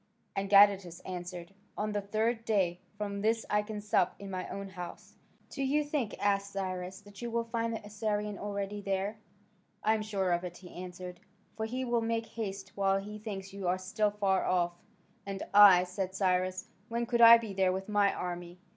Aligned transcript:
And 0.35 0.49
Gadatas 0.49 0.99
answered, 1.05 1.53
"On 1.77 1.91
the 1.91 2.01
third 2.01 2.43
day 2.43 2.79
from 2.97 3.21
this 3.21 3.45
I 3.51 3.61
can 3.61 3.81
sup 3.81 4.15
in 4.17 4.31
my 4.31 4.49
own 4.49 4.69
house." 4.69 5.13
"Do 5.51 5.61
you 5.63 5.83
think," 5.83 6.15
asked 6.17 6.53
Cyrus, 6.53 7.01
"that 7.01 7.21
you 7.21 7.29
will 7.29 7.43
find 7.43 7.71
the 7.71 7.85
Assyrian 7.85 8.39
already 8.39 8.81
there?" 8.81 9.19
"I 9.83 9.93
am 9.93 10.01
sure 10.01 10.31
of 10.31 10.43
it," 10.43 10.57
he 10.57 10.73
answered, 10.73 11.19
"for 11.55 11.67
he 11.67 11.85
will 11.85 12.01
make 12.01 12.25
haste 12.25 12.71
while 12.73 12.97
he 12.97 13.19
thinks 13.19 13.53
you 13.53 13.67
are 13.67 13.77
still 13.77 14.09
far 14.09 14.43
off." 14.43 14.73
"And 15.27 15.43
I," 15.53 15.83
said 15.83 16.15
Cyrus, 16.15 16.67
"when 16.89 17.05
could 17.05 17.21
I 17.21 17.37
be 17.37 17.53
there 17.53 17.71
with 17.71 17.87
my 17.87 18.11
army?" 18.11 18.57